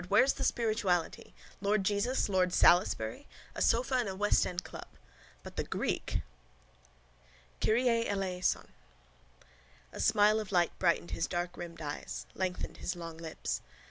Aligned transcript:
Where 0.09 0.23
is 0.23 0.33
the 0.33 0.43
spirituality? 0.43 1.35
Lord 1.61 1.83
Jesus? 1.83 2.27
Lord 2.27 2.53
Salisbury? 2.53 3.27
A 3.53 3.61
sofa 3.61 3.99
in 4.01 4.07
a 4.07 4.15
westend 4.15 4.63
club. 4.63 4.87
But 5.43 5.57
the 5.57 5.63
Greek! 5.63 6.21
KYRIE 7.59 8.07
ELEISON! 8.07 8.69
A 9.93 9.99
smile 9.99 10.39
of 10.39 10.51
light 10.51 10.71
brightened 10.79 11.11
his 11.11 11.27
darkrimmed 11.27 11.81
eyes, 11.83 12.25
lengthened 12.33 12.77
his 12.77 12.95
long 12.95 13.17
lips. 13.19 13.61